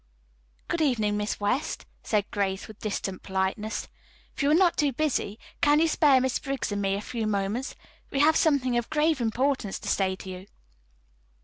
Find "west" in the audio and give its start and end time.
1.39-1.85